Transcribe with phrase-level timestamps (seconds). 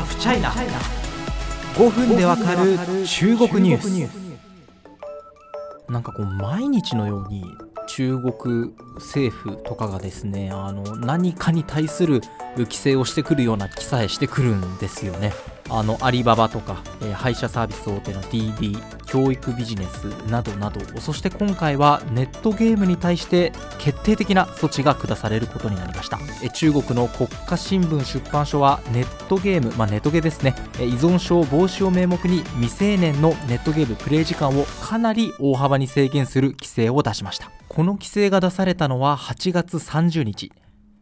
[0.00, 0.50] ハフチャイナ
[1.74, 4.30] 5分でわかる中国ニュース。
[5.90, 7.44] なんかこう毎日のように
[7.96, 12.20] 中国政府とかがですねあの何かに対する
[12.56, 15.32] 規制をしてくるような記載してくるんですよね。
[15.72, 20.80] あのアリババとか、えー、配車サービス大手の DD 教育ビジネスなどなど。
[21.00, 26.18] そして今回はネットゲームに対して決定的な措置が下されることになりました。
[26.42, 30.54] え中国の国家新聞出版社はネットゲーム、まあ、ネットゲーですね。
[30.80, 37.59] え依存症防止を名目に未成年のネットゲームプレイ時間をかなり大幅に制限する規制を出しました。
[37.80, 40.52] この規制が出されたのは8月30日。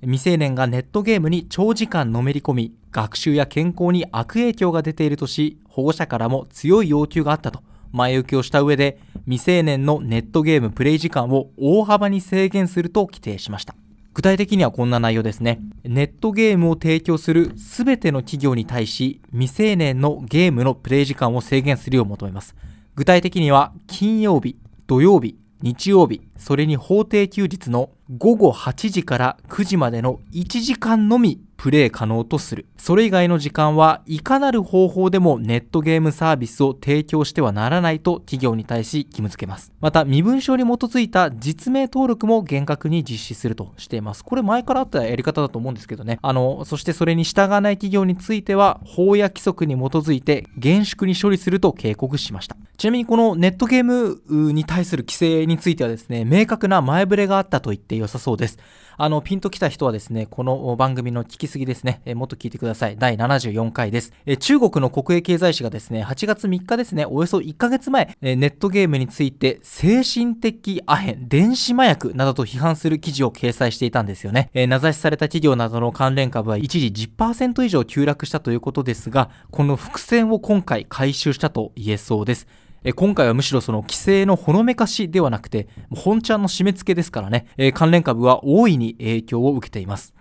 [0.00, 7.62] 未成年がネットゲームに長時間のめり込み学習や健康に悪影響が出ているとし保護者からも強い要求があったと。
[7.92, 13.76] 前置きをした上で未成年のネットゲームプレイ時間を大幅に制限すると規定しました。
[14.12, 15.60] 具体的にはこんな内容ですね。
[15.84, 22.56] ネットゲームを提供する全ての企業に対し未成年のゲームのプレイ時間を制限するよう求めます。
[22.96, 24.56] 具体的には金曜日
[24.88, 32.66] 土曜日日曜日それに法定休日の午後8時から9時までの1時間のみプレイ可能とする。
[32.76, 39.72] それ以外の時間はいかなる方法でもネットゲームサービスを提供してはならないと企業に対し義務付けます。
[39.80, 44.24] また、身分証に基づいた実名登録も厳格に実施するとしています。
[44.24, 46.18] これ前からあったやり方だと思うんですけどね。
[46.22, 52.56] あの、そしてそれに従わない企業については法や規則に基づいて厳粛に処理すると警告しました。
[52.76, 58.58] ちなみにこのネットゲームに対する規制についてはですね、明確な前触れがあったと言って良さそうです。
[58.96, 62.96] あの、ピンときた人はですね、この番組の聞きすぎですね、えもっと聞いてください。
[62.96, 64.12] 第74回です。
[64.24, 74.50] え中国の国営経済誌がですね、8月3日ですね、およそ1ヶ月前、えネットゲームについて、精神的アヘン、電子麻薬などと批判する記事を掲載していたんですよね。
[74.54, 82.46] え名指しされた企業などの関連株は一時10%以上急落したということですが、この伏線を今回回収したと言えそうです。
[82.84, 90.14] え今回はむしろその規制のほのめかしではなくて、本ちゃんの締め付けですからね、え関連株は大いに影響を受けています。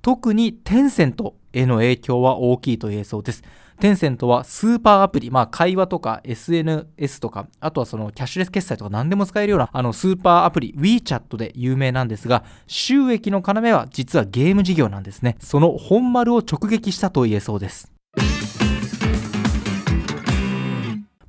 [0.00, 3.42] 特にテンセントへの影響は大きいと言えそうです。
[3.80, 15.36] テンセントはスーパーアプリ、まあ会話とか SNS とか、あとはそのキャッシュレス決済とか何でも使えるようなあのスーパーアプリ WeChat で有名なんですが、収益の要は実はゲーム事業なんですね。
[15.38, 17.92] その本丸を直撃したと言えそうです。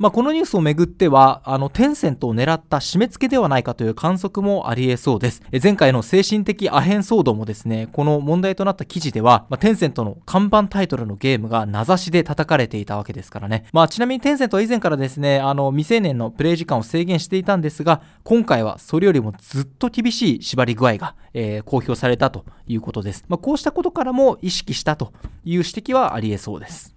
[0.02, 5.44] まあ、このニュースをめぐっては、あの、テンセントを狙った締め付けではないかという観測もあり得そうです。
[5.62, 13.66] 前回の精神的アヘン騒動もですね、この問題となった記事では、まあ、テンセントの看板タイトルのゲームが名指しで叩かれていたわけですからね。
[13.74, 23.24] まあ、ちなみにテンセントは以前からですね、あの、未成年のプレイ時間を制限していたんですが、今回はそれよりもずっと厳しい縛り具合が、えー、公表されたということです。
[23.28, 25.14] まあ、こうしたことからも意識したと
[25.46, 26.91] いう指摘はあり得そうです。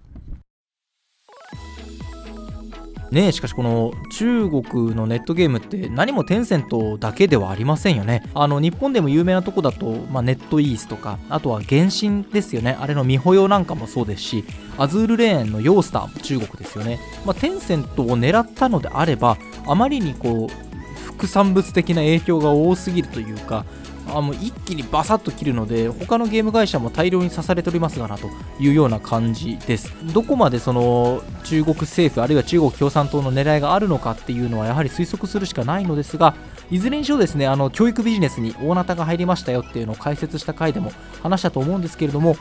[3.15, 8.23] ねしかしこの中国のネットゲームって何もテンセントだけではありませんよね。
[8.33, 12.77] あの日本でも有名なとこだと、まあ、ネットイースとかあとは原神ですよね。
[12.79, 14.43] あれのミホヨなんかもそうですし
[14.77, 23.65] アズールレーンのヨースターも中国ですよね、まあ、テンセントを狙ったのであればあまりにこう副産物的な影響が多すぎるというか
[24.07, 28.29] あもう一気にバサッと切るので他のゲーム会社も大量に刺されておりますがなと
[28.59, 29.91] いうような感じです。
[30.13, 36.35] どこまでその中国政府あるいは中国共産党の狙いがあるのかっていうのはやはり推測するしかないのですが
[36.71, 40.91] いずれにしろですねあの教育ビジネスに大なたが入りましたよっていうのを解説した回でも
[41.21, 42.35] 話したと思うんですけれども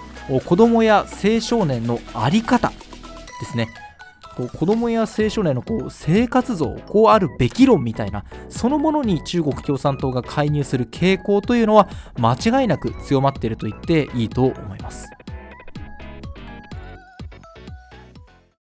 [0.46, 2.72] 子供や青少年の在り方
[3.40, 3.83] ですね。
[4.36, 15.08] こう子供や青少年のこう生活像こうあるべき論みたいなそのものに中国共産党が介入する傾向というのは間違いなく強まっていると言っていいと思います。